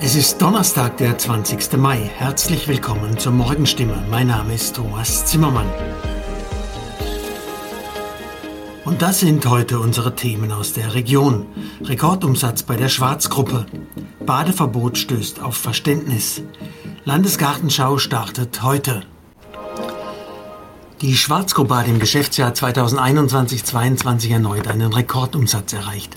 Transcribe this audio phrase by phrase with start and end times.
[0.00, 1.76] Es ist Donnerstag, der 20.
[1.78, 2.10] Mai.
[2.16, 4.02] Herzlich willkommen zur Morgenstimme.
[4.10, 5.68] Mein Name ist Thomas Zimmermann.
[8.84, 11.46] Und das sind heute unsere Themen aus der Region.
[11.84, 13.66] Rekordumsatz bei der Schwarzgruppe.
[14.26, 16.42] Badeverbot stößt auf Verständnis.
[17.04, 19.02] Landesgartenschau startet heute.
[21.02, 26.16] Die Schwarzgruppe hat im Geschäftsjahr 2021-22 erneut einen Rekordumsatz erreicht.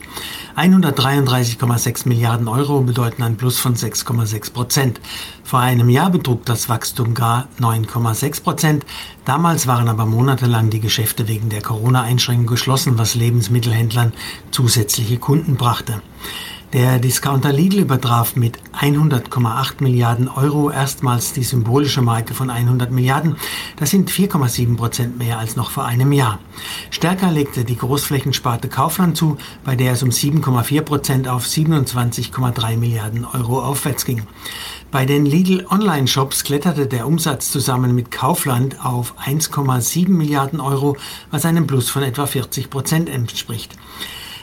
[0.55, 5.01] 133,6 Milliarden Euro bedeuten ein Plus von 6,6 Prozent.
[5.43, 8.85] Vor einem Jahr betrug das Wachstum gar 9,6 Prozent.
[9.25, 14.13] Damals waren aber monatelang die Geschäfte wegen der Corona-Einschränkung geschlossen, was Lebensmittelhändlern
[14.51, 16.03] zusätzliche Kunden brachte.
[16.75, 23.37] Der Discounter Lidl übertraf mit 100,8 Milliarden Euro erstmals die symbolische Marke von 100 Milliarden.
[23.77, 26.37] Das sind 4,7 Prozent mehr als noch vor einem Jahr.
[26.89, 33.23] Stärker legte die Großflächensparte Kaufland zu, bei der es um 7,4 Prozent auf 27,3 Milliarden
[33.23, 34.23] Euro aufwärts ging.
[34.91, 40.97] Bei den Lidl Online-Shops kletterte der Umsatz zusammen mit Kaufland auf 1,7 Milliarden Euro,
[41.31, 43.77] was einem Plus von etwa 40 Prozent entspricht.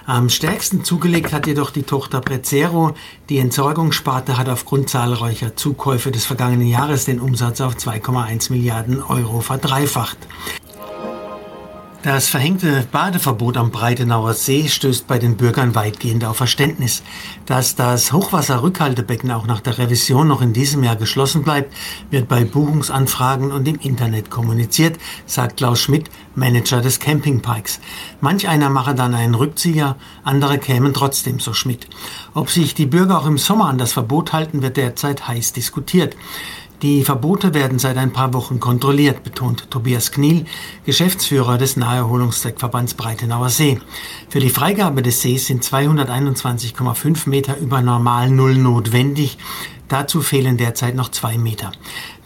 [0.04, 2.94] Am stärksten zugelegt hat jedoch die Tochter Prezero.
[3.28, 9.40] Die Entsorgungssparte hat aufgrund zahlreicher Zukäufe des vergangenen Jahres den Umsatz auf 2,1 Milliarden Euro
[9.40, 10.18] verdreifacht.
[12.02, 17.04] Das verhängte Badeverbot am Breitenauer See stößt bei den Bürgern weitgehend auf Verständnis.
[17.46, 21.72] Dass das Hochwasserrückhaltebecken auch nach der Revision noch in diesem Jahr geschlossen bleibt,
[22.10, 27.78] wird bei Buchungsanfragen und im Internet kommuniziert, sagt Klaus Schmidt, Manager des Campingparks.
[28.20, 31.86] Manch einer mache dann einen Rückzieher, andere kämen trotzdem, so Schmidt.
[32.34, 36.16] Ob sich die Bürger auch im Sommer an das Verbot halten, wird derzeit heiß diskutiert.
[36.82, 40.46] Die Verbote werden seit ein paar Wochen kontrolliert, betont Tobias Kniel,
[40.84, 43.80] Geschäftsführer des Naherholungszweckverbands Breitenauer See.
[44.28, 49.38] Für die Freigabe des Sees sind 221,5 Meter über Normal Null notwendig.
[49.86, 51.70] Dazu fehlen derzeit noch zwei Meter.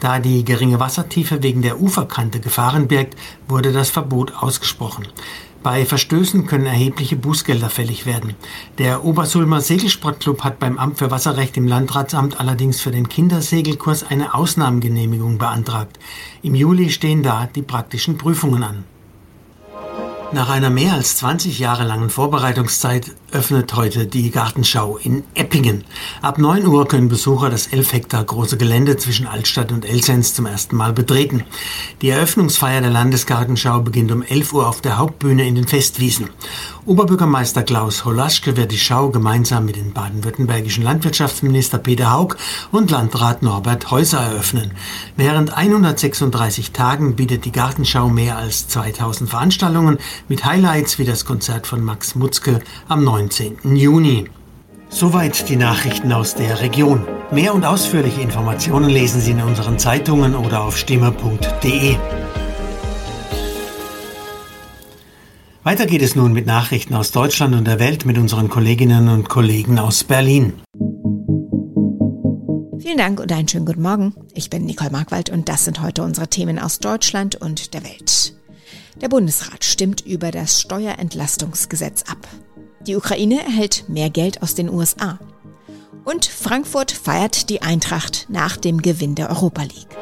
[0.01, 3.15] Da die geringe Wassertiefe wegen der Uferkante Gefahren birgt,
[3.49, 5.07] wurde das Verbot ausgesprochen.
[5.67, 8.35] Bei Verstößen können erhebliche Bußgelder fällig werden.
[8.79, 14.35] Der Obersulmer Segelsportclub hat beim Amt für Wasserrecht im Landratsamt allerdings für den Kindersegelkurs eine
[14.35, 15.99] Ausnahmegenehmigung beantragt.
[16.45, 18.85] Im Juli stehen da die praktischen Prüfungen an.
[20.31, 25.85] Nach einer mehr als 20 Jahre langen Vorbereitungszeit öffnet heute die Gartenschau in Eppingen.
[26.23, 30.47] Ab 9 Uhr können Besucher das 11 Hektar große Gelände zwischen Altstadt und Elsens zum
[30.47, 31.45] ersten Mal betreten.
[32.01, 36.31] Die Eröffnungsfeier der Landesgartenschau beginnt um 11 Uhr auf der Hauptbühne in den Festwiesen.
[36.87, 42.37] Oberbürgermeister Klaus Holaschke wird die Schau gemeinsam mit dem baden-württembergischen Landwirtschaftsminister Peter Haug
[42.71, 44.71] und Landrat Norbert Häuser eröffnen.
[45.17, 49.99] Während 136 Tagen bietet die Gartenschau mehr als 2000 Veranstaltungen
[50.29, 53.75] mit Highlights wie das Konzert von Max Mutzke am 19.
[53.75, 54.27] Juni.
[54.89, 57.05] Soweit die Nachrichten aus der Region.
[57.33, 61.97] Mehr und ausführliche Informationen lesen Sie in unseren Zeitungen oder auf stimme.de.
[65.65, 69.29] Weiter geht es nun mit Nachrichten aus Deutschland und der Welt mit unseren Kolleginnen und
[69.29, 70.53] Kollegen aus Berlin.
[72.79, 74.15] Vielen Dank und einen schönen guten Morgen.
[74.35, 78.37] Ich bin Nicole Markwald und das sind heute unsere Themen aus Deutschland und der Welt.
[79.01, 82.19] Der Bundesrat stimmt über das Steuerentlastungsgesetz ab.
[82.87, 85.19] Die Ukraine erhält mehr Geld aus den USA.
[86.05, 89.97] Und Frankfurt feiert die Eintracht nach dem Gewinn der Europa League.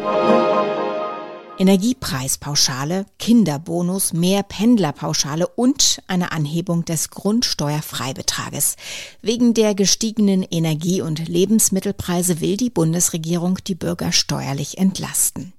[1.56, 8.76] Energiepreispauschale, Kinderbonus, mehr Pendlerpauschale und eine Anhebung des Grundsteuerfreibetrages.
[9.22, 15.54] Wegen der gestiegenen Energie- und Lebensmittelpreise will die Bundesregierung die Bürger steuerlich entlasten.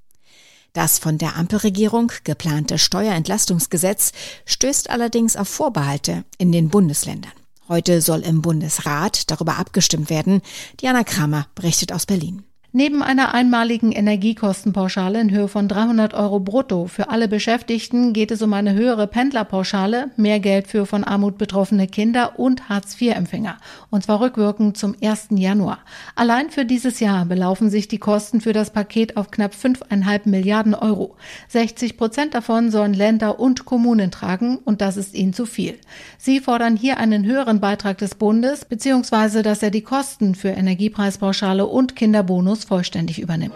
[0.75, 4.11] Das von der Ampelregierung geplante Steuerentlastungsgesetz
[4.43, 7.31] stößt allerdings auf Vorbehalte in den Bundesländern.
[7.69, 10.41] Heute soll im Bundesrat darüber abgestimmt werden.
[10.81, 12.43] Diana Kramer berichtet aus Berlin.
[12.77, 18.41] Neben einer einmaligen Energiekostenpauschale in Höhe von 300 Euro brutto für alle Beschäftigten geht es
[18.41, 23.55] um eine höhere Pendlerpauschale, mehr Geld für von Armut betroffene Kinder und Hartz-IV-Empfänger.
[23.91, 25.27] Und zwar rückwirkend zum 1.
[25.29, 25.77] Januar.
[26.15, 30.75] Allein für dieses Jahr belaufen sich die Kosten für das Paket auf knapp 5,5 Milliarden
[30.75, 31.15] Euro.
[31.47, 35.75] 60 Prozent davon sollen Länder und Kommunen tragen und das ist ihnen zu viel.
[36.17, 41.65] Sie fordern hier einen höheren Beitrag des Bundes, beziehungsweise dass er die Kosten für Energiepreispauschale
[41.65, 43.55] und Kinderbonus vollständig übernimmt.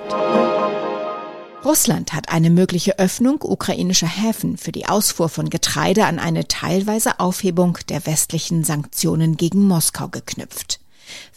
[1.65, 7.19] Russland hat eine mögliche Öffnung ukrainischer Häfen für die Ausfuhr von Getreide an eine teilweise
[7.19, 10.79] Aufhebung der westlichen Sanktionen gegen Moskau geknüpft.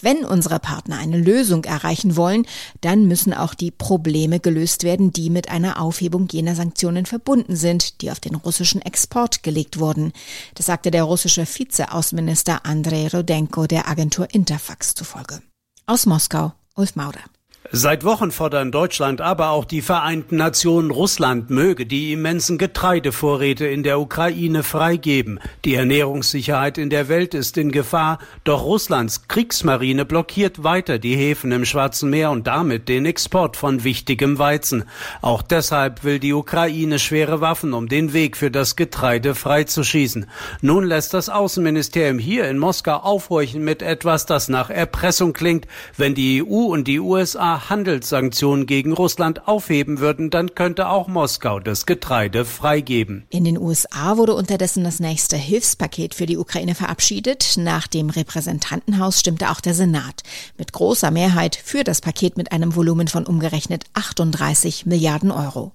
[0.00, 2.46] Wenn unsere Partner eine Lösung erreichen wollen,
[2.82, 8.00] dann müssen auch die Probleme gelöst werden, die mit einer Aufhebung jener Sanktionen verbunden sind,
[8.00, 10.12] die auf den russischen Export gelegt wurden.
[10.54, 15.40] Das sagte der russische Vizeaußenminister Andrei Rodenko der Agentur Interfax zufolge.
[15.86, 17.24] Aus Moskau, Ulf Maurer.
[17.70, 23.84] Seit Wochen fordern Deutschland, aber auch die Vereinten Nationen Russland möge die immensen Getreidevorräte in
[23.84, 25.38] der Ukraine freigeben.
[25.64, 31.52] Die Ernährungssicherheit in der Welt ist in Gefahr, doch Russlands Kriegsmarine blockiert weiter die Häfen
[31.52, 34.84] im Schwarzen Meer und damit den Export von wichtigem Weizen.
[35.20, 40.26] Auch deshalb will die Ukraine schwere Waffen, um den Weg für das Getreide freizuschießen.
[40.62, 46.16] Nun lässt das Außenministerium hier in Moskau aufhorchen mit etwas, das nach Erpressung klingt, wenn
[46.16, 51.86] die EU und die USA Handelssanktionen gegen Russland aufheben würden, dann könnte auch Moskau das
[51.86, 53.24] Getreide freigeben.
[53.30, 57.54] In den USA wurde unterdessen das nächste Hilfspaket für die Ukraine verabschiedet.
[57.56, 60.22] Nach dem Repräsentantenhaus stimmte auch der Senat
[60.58, 65.72] mit großer Mehrheit für das Paket mit einem Volumen von umgerechnet 38 Milliarden Euro.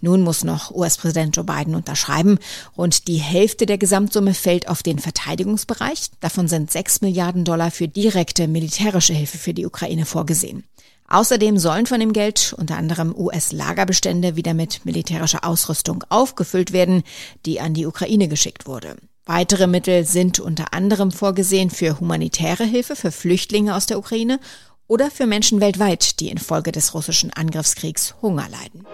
[0.00, 2.38] Nun muss noch US-Präsident Joe Biden unterschreiben.
[2.76, 6.10] Rund die Hälfte der Gesamtsumme fällt auf den Verteidigungsbereich.
[6.20, 10.64] Davon sind 6 Milliarden Dollar für direkte militärische Hilfe für die Ukraine vorgesehen.
[11.10, 17.02] Außerdem sollen von dem Geld unter anderem US-Lagerbestände wieder mit militärischer Ausrüstung aufgefüllt werden,
[17.44, 18.96] die an die Ukraine geschickt wurde.
[19.26, 24.38] Weitere Mittel sind unter anderem vorgesehen für humanitäre Hilfe für Flüchtlinge aus der Ukraine
[24.86, 28.86] oder für Menschen weltweit, die infolge des russischen Angriffskriegs Hunger leiden.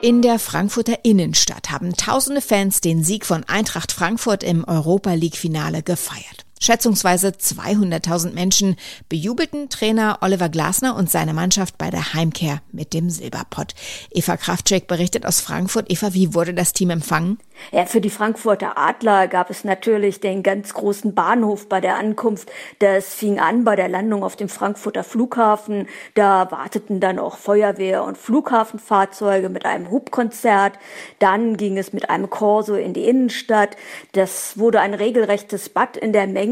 [0.00, 5.36] In der Frankfurter Innenstadt haben tausende Fans den Sieg von Eintracht Frankfurt im Europa League
[5.36, 6.44] Finale gefeiert.
[6.62, 8.76] Schätzungsweise 200.000 Menschen
[9.08, 13.74] bejubelten Trainer Oliver Glasner und seine Mannschaft bei der Heimkehr mit dem Silberpott.
[14.12, 15.90] Eva Kraftschek berichtet aus Frankfurt.
[15.90, 17.38] Eva, wie wurde das Team empfangen?
[17.72, 22.50] Ja, für die Frankfurter Adler gab es natürlich den ganz großen Bahnhof bei der Ankunft.
[22.78, 25.88] Das fing an bei der Landung auf dem Frankfurter Flughafen.
[26.14, 30.78] Da warteten dann auch Feuerwehr- und Flughafenfahrzeuge mit einem Hubkonzert.
[31.18, 33.76] Dann ging es mit einem Korso in die Innenstadt.
[34.12, 36.51] Das wurde ein regelrechtes Bad in der Menge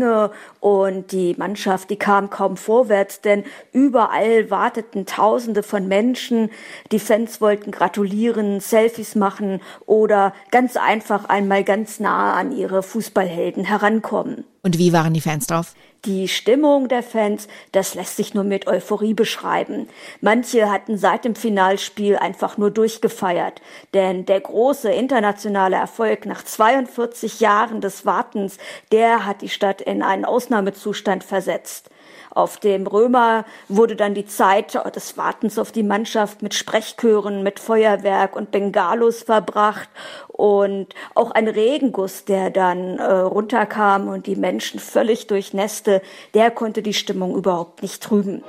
[0.60, 6.50] und die Mannschaft, die kam kaum vorwärts, denn überall warteten Tausende von Menschen.
[6.92, 13.64] Die Fans wollten gratulieren, Selfies machen oder ganz einfach einmal ganz nah an ihre Fußballhelden
[13.64, 14.44] herankommen.
[14.62, 15.74] Und wie waren die Fans drauf?
[16.04, 19.88] Die Stimmung der Fans, das lässt sich nur mit Euphorie beschreiben.
[20.20, 23.60] Manche hatten seit dem Finalspiel einfach nur durchgefeiert,
[23.92, 28.56] denn der große internationale Erfolg nach 42 Jahren des Wartens,
[28.92, 31.90] der hat die Stadt in einen Ausnahmezustand versetzt.
[32.30, 37.58] Auf dem Römer wurde dann die Zeit des Wartens auf die Mannschaft mit Sprechchören, mit
[37.58, 39.88] Feuerwerk und Bengalos verbracht
[40.28, 46.02] und auch ein Regenguss, der dann äh, runterkam und die Menschen völlig durchnässte,
[46.34, 48.44] der konnte die Stimmung überhaupt nicht trüben.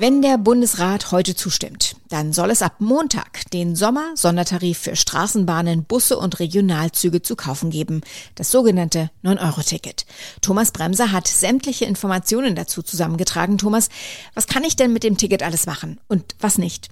[0.00, 6.16] Wenn der Bundesrat heute zustimmt, dann soll es ab Montag den Sommer-Sondertarif für Straßenbahnen, Busse
[6.16, 8.00] und Regionalzüge zu kaufen geben,
[8.34, 10.06] das sogenannte 9-Euro-Ticket.
[10.40, 13.58] Thomas Bremser hat sämtliche Informationen dazu zusammengetragen.
[13.58, 13.90] Thomas,
[14.32, 16.88] was kann ich denn mit dem Ticket alles machen und was nicht?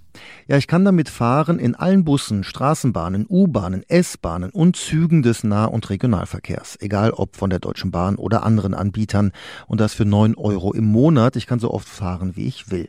[0.46, 5.66] Ja, ich kann damit fahren in allen Bussen, Straßenbahnen, U-Bahnen, S-Bahnen und Zügen des Nah-
[5.66, 6.78] und Regionalverkehrs.
[6.80, 9.32] Egal ob von der Deutschen Bahn oder anderen Anbietern.
[9.66, 11.36] Und das für 9 Euro im Monat.
[11.36, 12.88] Ich kann so oft fahren, wie ich will.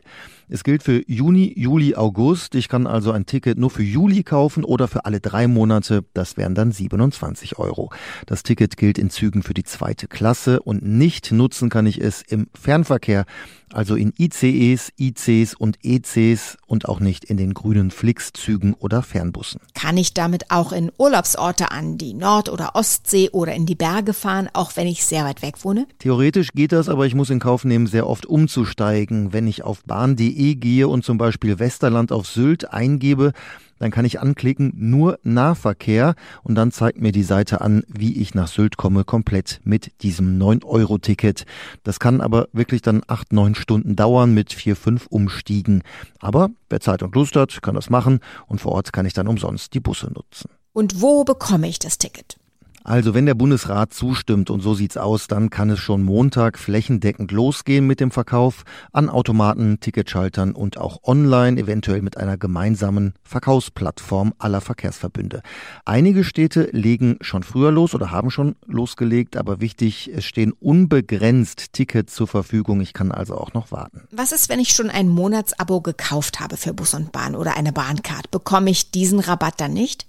[0.52, 2.56] Es gilt für Juni, Juli, August.
[2.56, 6.04] Ich kann also ein Ticket nur für Juli kaufen oder für alle drei Monate.
[6.12, 7.92] Das wären dann 27 Euro.
[8.26, 12.22] Das Ticket gilt in Zügen für die zweite Klasse und nicht nutzen kann ich es
[12.22, 13.26] im Fernverkehr,
[13.72, 19.60] also in ICEs, ICs und ECs und auch nicht in den grünen Flix-Zügen oder Fernbussen.
[19.74, 24.14] Kann ich damit auch in Urlaubsorte an die Nord- oder Ostsee oder in die Berge
[24.14, 25.86] fahren, auch wenn ich sehr weit weg wohne?
[25.98, 29.32] Theoretisch geht das, aber ich muss in Kauf nehmen, sehr oft umzusteigen.
[29.32, 33.32] Wenn ich auf bahn.de gehe und zum Beispiel Westerland auf Sylt eingebe,
[33.80, 38.34] dann kann ich anklicken nur Nahverkehr und dann zeigt mir die Seite an, wie ich
[38.34, 41.46] nach Sylt komme, komplett mit diesem 9-Euro-Ticket.
[41.82, 45.82] Das kann aber wirklich dann 8, 9 Stunden dauern mit 4, 5 Umstiegen.
[46.20, 49.26] Aber wer Zeit und Lust hat, kann das machen und vor Ort kann ich dann
[49.26, 50.50] umsonst die Busse nutzen.
[50.72, 52.39] Und wo bekomme ich das Ticket?
[52.82, 57.30] Also wenn der Bundesrat zustimmt, und so sieht's aus, dann kann es schon Montag flächendeckend
[57.30, 64.32] losgehen mit dem Verkauf an Automaten, Ticketschaltern und auch online, eventuell mit einer gemeinsamen Verkaufsplattform
[64.38, 65.42] aller Verkehrsverbünde.
[65.84, 71.72] Einige Städte legen schon früher los oder haben schon losgelegt, aber wichtig, es stehen unbegrenzt
[71.72, 72.80] Tickets zur Verfügung.
[72.80, 74.08] Ich kann also auch noch warten.
[74.10, 77.72] Was ist, wenn ich schon ein Monatsabo gekauft habe für Bus und Bahn oder eine
[77.72, 78.30] Bahncard?
[78.30, 80.06] Bekomme ich diesen Rabatt dann nicht?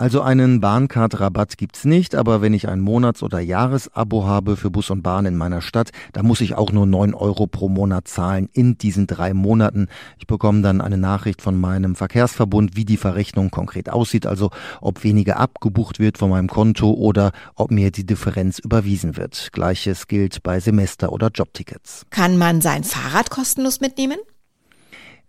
[0.00, 4.90] Also einen Bahncard-Rabatt gibt's nicht, aber wenn ich ein Monats- oder Jahresabo habe für Bus
[4.90, 8.48] und Bahn in meiner Stadt, da muss ich auch nur neun Euro pro Monat zahlen
[8.52, 9.88] in diesen drei Monaten.
[10.16, 14.50] Ich bekomme dann eine Nachricht von meinem Verkehrsverbund, wie die Verrechnung konkret aussieht, also
[14.80, 19.48] ob weniger abgebucht wird von meinem Konto oder ob mir die Differenz überwiesen wird.
[19.50, 22.06] Gleiches gilt bei Semester- oder Jobtickets.
[22.10, 24.18] Kann man sein Fahrrad kostenlos mitnehmen?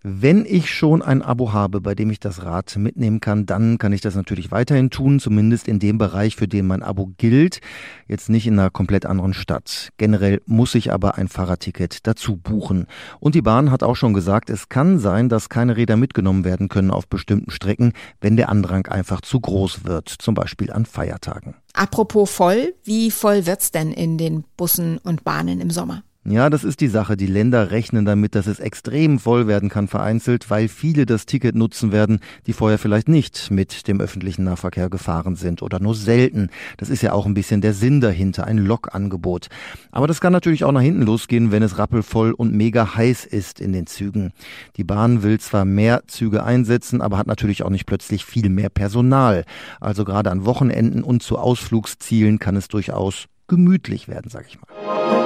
[0.02, 3.92] Wenn ich schon ein Abo habe, bei dem ich das Rad mitnehmen kann, dann kann
[3.92, 7.60] ich das natürlich weiterhin tun, zumindest in dem Bereich, für den mein Abo gilt,
[8.08, 9.90] jetzt nicht in einer komplett anderen Stadt.
[9.98, 12.88] Generell muss ich aber ein Fahrradticket dazu buchen.
[13.20, 16.70] Und die Bahn hat auch schon gesagt, es kann sein, dass keine Räder mitgenommen werden
[16.70, 17.92] können auf bestimmten Strecken,
[18.22, 21.56] wenn der Andrang einfach zu groß wird, zum Beispiel an Feiertagen.
[21.74, 26.04] Apropos voll, wie voll wird's denn in den Bussen und Bahnen im Sommer?
[26.26, 27.16] Ja, das ist die Sache.
[27.16, 31.56] Die Länder rechnen damit, dass es extrem voll werden kann vereinzelt, weil viele das Ticket
[31.56, 36.50] nutzen werden, die vorher vielleicht nicht mit dem öffentlichen Nahverkehr gefahren sind oder nur selten.
[36.76, 39.48] Das ist ja auch ein bisschen der Sinn dahinter, ein Lokangebot.
[39.92, 43.62] Aber das kann natürlich auch nach hinten losgehen, wenn es rappelvoll und mega heiß ist
[43.62, 44.34] in den Zügen.
[44.76, 48.70] Die Bahn will zwar mehr Züge einsetzen, aber hat natürlich auch nicht plötzlich viel mehr
[48.70, 49.46] Personal.
[49.80, 55.19] Also gerade an Wochenenden und zu Ausflugszielen kann es durchaus gemütlich werden, sag ich mal.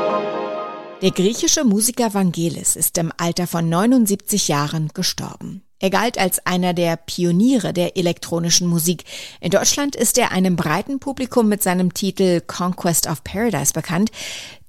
[1.02, 5.62] Der griechische Musiker Vangelis ist im Alter von 79 Jahren gestorben.
[5.80, 9.04] Er galt als einer der Pioniere der elektronischen Musik.
[9.42, 14.12] In Deutschland ist er einem breiten Publikum mit seinem Titel Conquest of Paradise bekannt.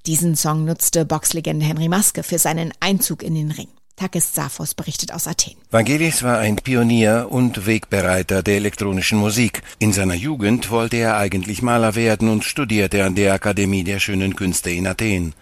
[0.06, 3.68] Diesen Song nutzte Boxlegende Henry Maske für seinen Einzug in den Ring.
[3.96, 5.54] Takis Zaphos berichtet aus Athen.
[5.70, 9.62] Vangelis war ein Pionier und Wegbereiter der elektronischen Musik.
[9.78, 14.34] In seiner Jugend wollte er eigentlich Maler werden und studierte an der Akademie der schönen
[14.34, 15.32] Künste in Athen.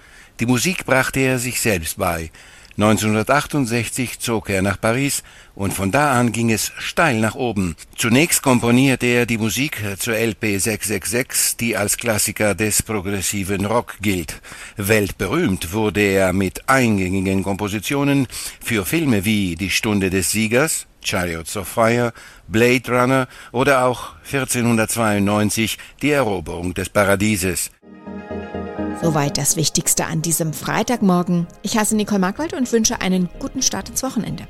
[0.43, 2.33] Die Musik brachte er sich selbst bei.
[2.77, 5.23] 1968 zog er nach Paris
[5.55, 7.77] und von da an ging es steil nach oben.
[7.97, 14.43] Zunächst komponierte er die Musik zur LP 666, die als Klassiker des progressiven Rock gilt.
[14.77, 18.27] Weltberühmt wurde er mit eingängigen Kompositionen
[18.61, 22.13] für Filme wie Die Stunde des Siegers, Chariots of Fire,
[22.49, 27.71] Blade Runner oder auch 1492 Die Eroberung des Paradieses.
[29.03, 31.49] Soweit das Wichtigste an diesem Freitagmorgen.
[31.63, 34.47] Ich heiße Nicole Markwald und wünsche einen guten Start ins Wochenende.